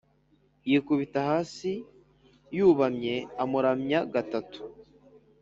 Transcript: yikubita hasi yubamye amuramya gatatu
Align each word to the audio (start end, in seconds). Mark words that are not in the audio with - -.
yikubita 0.69 1.19
hasi 1.29 1.71
yubamye 2.57 3.15
amuramya 3.43 3.99
gatatu 4.13 4.59